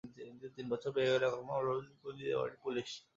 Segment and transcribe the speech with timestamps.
[0.17, 2.89] কিন্তু তিন বছর পেরিয়ে গেলেও এখনো মামলার অভিযোগপত্র দিতে পারেনি পুলিশ।